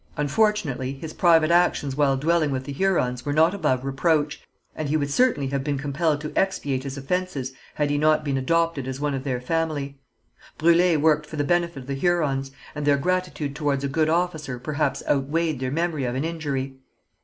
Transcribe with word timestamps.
Unfortunately, 0.17 0.93
his 0.93 1.13
private 1.13 1.51
actions 1.51 1.95
while 1.95 2.17
dwelling 2.17 2.49
with 2.49 2.63
the 2.63 2.73
Hurons 2.73 3.23
were 3.23 3.33
not 3.33 3.53
above 3.53 3.85
reproach, 3.85 4.41
and 4.75 4.89
he 4.89 4.97
would 4.97 5.11
certainly 5.11 5.49
have 5.49 5.63
been 5.63 5.77
compelled 5.77 6.21
to 6.21 6.33
expiate 6.35 6.81
his 6.83 6.97
offences 6.97 7.53
had 7.75 7.91
he 7.91 7.99
not 7.99 8.25
been 8.25 8.35
adopted 8.35 8.87
as 8.87 8.99
one 8.99 9.13
of 9.13 9.23
their 9.23 9.39
family. 9.39 9.99
Brûlé 10.57 10.99
worked 10.99 11.27
for 11.27 11.35
the 11.35 11.43
benefit 11.43 11.77
of 11.81 11.85
the 11.85 11.93
Hurons, 11.93 12.49
and 12.73 12.87
their 12.87 12.97
gratitude 12.97 13.55
towards 13.55 13.83
a 13.83 13.87
good 13.87 14.09
officer 14.09 14.57
perhaps 14.57 15.03
outweighed 15.07 15.59
their 15.59 15.69
memory 15.69 16.05
of 16.05 16.15
an 16.15 16.25
injury. 16.25 16.77